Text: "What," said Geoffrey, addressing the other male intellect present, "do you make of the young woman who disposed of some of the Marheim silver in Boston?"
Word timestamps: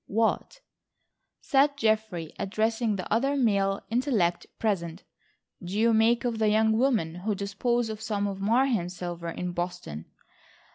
"What," 0.07 0.61
said 1.41 1.77
Geoffrey, 1.77 2.33
addressing 2.39 2.95
the 2.95 3.07
other 3.13 3.35
male 3.37 3.81
intellect 3.91 4.47
present, 4.57 5.03
"do 5.63 5.77
you 5.77 5.93
make 5.93 6.25
of 6.25 6.39
the 6.39 6.49
young 6.49 6.71
woman 6.71 7.13
who 7.13 7.35
disposed 7.35 7.91
of 7.91 8.01
some 8.01 8.25
of 8.25 8.39
the 8.39 8.45
Marheim 8.47 8.89
silver 8.89 9.29
in 9.29 9.51
Boston?" 9.51 10.05